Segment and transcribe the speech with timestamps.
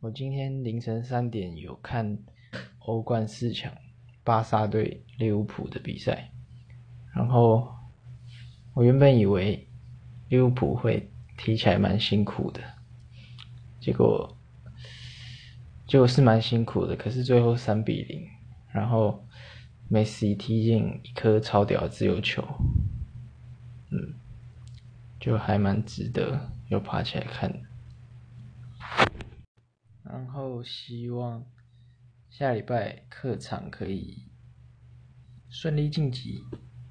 [0.00, 2.18] 我今天凌晨三点有看
[2.78, 3.72] 欧冠四强，
[4.22, 6.30] 巴萨对利物浦的比赛，
[7.12, 7.68] 然后
[8.74, 9.66] 我原本以为
[10.28, 12.60] 利物浦会踢起来蛮辛苦的，
[13.80, 14.36] 结果
[15.84, 18.24] 就是蛮辛苦的，可是最后三比零，
[18.70, 19.26] 然后
[19.88, 22.40] 梅西踢进一颗超屌自由球，
[23.90, 24.14] 嗯，
[25.18, 27.52] 就还蛮值得又爬起来看。
[30.58, 31.46] 我希望
[32.30, 34.24] 下礼拜客场可以
[35.48, 36.42] 顺利晋级。